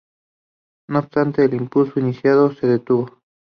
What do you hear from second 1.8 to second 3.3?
iniciado no se detuvo.